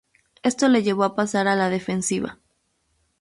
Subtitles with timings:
[0.41, 2.39] Esto le llevó a pasar a la defensiva.